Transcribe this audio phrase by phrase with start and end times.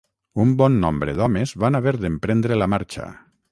[0.45, 3.09] Un bon nombre d'homes van haver d'emprendre la marxa